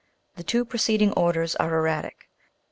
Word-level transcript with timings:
The 0.35 0.41
two 0.41 0.65
preceding 0.65 1.11
orders 1.11 1.55
are 1.57 1.75
erratic. 1.77 2.27